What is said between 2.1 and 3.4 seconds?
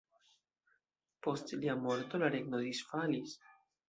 la regno disfalis.